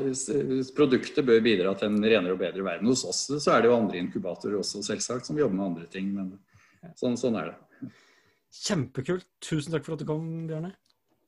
produktet 0.76 1.24
bør 1.24 1.40
bidra 1.44 1.72
til 1.78 1.88
en 1.88 2.02
renere 2.04 2.34
og 2.34 2.40
bedre 2.42 2.64
verden. 2.66 2.90
Hos 2.90 3.04
oss 3.08 3.22
så 3.32 3.54
er 3.54 3.64
det 3.64 3.70
jo 3.70 3.76
andre 3.78 4.00
inkubatorer 4.02 4.58
også, 4.60 4.82
selvsagt, 4.84 5.30
som 5.30 5.38
jobber 5.40 5.56
med 5.56 5.68
andre 5.70 5.86
ting. 5.92 6.10
Men 6.12 6.34
sånn, 7.00 7.16
sånn 7.16 7.38
er 7.40 7.52
det. 7.52 7.92
Kjempekult. 8.64 9.24
Tusen 9.42 9.72
takk 9.72 9.86
for 9.86 9.96
at 9.96 10.02
du 10.02 10.08
kom, 10.08 10.26
Bjørne. 10.50 10.74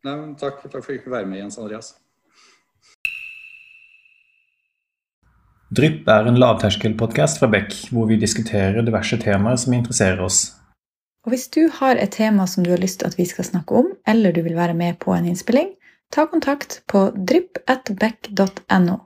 Nei, 0.04 0.16
takk, 0.36 0.60
takk 0.60 0.74
for 0.74 0.82
at 0.82 0.82
jeg 0.82 1.00
fikk 1.00 1.08
være 1.14 1.30
med, 1.30 1.40
Jens 1.40 1.56
Andreas. 1.62 1.94
Drypp 5.76 6.06
er 6.12 6.28
en 6.28 6.38
lavterskelpodkast 6.38 7.40
fra 7.40 7.48
Beck, 7.50 7.72
hvor 7.90 8.06
vi 8.06 8.20
diskuterer 8.20 8.84
diverse 8.86 9.16
temaer 9.18 9.56
som 9.58 9.74
interesserer 9.74 10.20
oss. 10.22 10.44
Og 11.26 11.32
Hvis 11.32 11.48
du 11.56 11.64
har 11.80 11.98
et 11.98 12.12
tema 12.14 12.44
som 12.46 12.62
du 12.62 12.70
har 12.70 12.78
lyst 12.78 13.00
til 13.00 13.08
at 13.08 13.16
vi 13.18 13.24
skal 13.26 13.48
snakke 13.48 13.80
om, 13.80 13.90
eller 14.06 14.30
du 14.36 14.44
vil 14.44 14.54
være 14.54 14.76
med 14.78 15.00
på 15.02 15.16
en 15.16 15.26
innspilling, 15.26 15.72
ta 16.10 16.26
kontakt 16.26 16.86
på 16.86 17.10
drypp.beck.no. 17.10 19.05